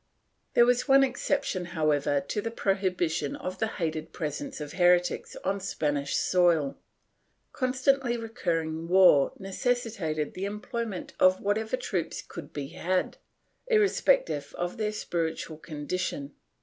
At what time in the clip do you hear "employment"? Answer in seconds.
10.45-11.13